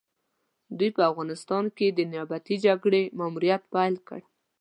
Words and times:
دوی 0.77 0.89
په 0.97 1.01
افغانستان 1.11 1.65
کې 1.77 1.87
د 1.91 1.99
نيابتي 2.11 2.55
جګړې 2.65 3.01
ماموريت 3.19 3.61
پيل 3.73 3.95
کړ. 4.07 4.19